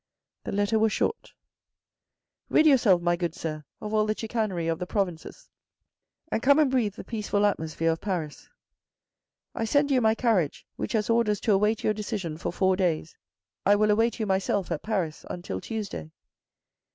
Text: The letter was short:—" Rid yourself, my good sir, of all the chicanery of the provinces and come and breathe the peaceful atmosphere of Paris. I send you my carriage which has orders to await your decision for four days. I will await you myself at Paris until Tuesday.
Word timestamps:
The 0.45 0.51
letter 0.51 0.79
was 0.79 0.91
short:—" 0.91 1.31
Rid 2.49 2.65
yourself, 2.65 3.03
my 3.03 3.15
good 3.15 3.35
sir, 3.35 3.65
of 3.79 3.93
all 3.93 4.07
the 4.07 4.17
chicanery 4.17 4.67
of 4.67 4.79
the 4.79 4.87
provinces 4.87 5.47
and 6.31 6.41
come 6.41 6.57
and 6.57 6.71
breathe 6.71 6.95
the 6.95 7.03
peaceful 7.03 7.45
atmosphere 7.45 7.91
of 7.91 8.01
Paris. 8.01 8.49
I 9.53 9.65
send 9.65 9.91
you 9.91 10.01
my 10.01 10.15
carriage 10.15 10.65
which 10.75 10.93
has 10.93 11.07
orders 11.11 11.39
to 11.41 11.51
await 11.53 11.83
your 11.83 11.93
decision 11.93 12.37
for 12.39 12.51
four 12.51 12.75
days. 12.75 13.15
I 13.63 13.75
will 13.75 13.91
await 13.91 14.19
you 14.19 14.25
myself 14.25 14.71
at 14.71 14.81
Paris 14.81 15.23
until 15.29 15.61
Tuesday. 15.61 16.09